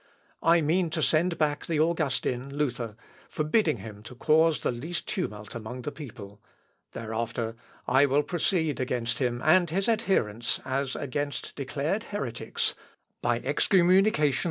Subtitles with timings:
[0.41, 2.95] I mean to send back the Augustin, Luther,
[3.29, 6.41] forbidding him to cause the least tumult among the people;
[6.93, 7.55] thereafter
[7.87, 12.73] I will proceed against him and his adherents as against declared heretics,
[13.21, 14.39] by excommunication.